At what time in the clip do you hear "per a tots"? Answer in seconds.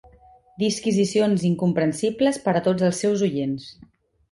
2.47-2.89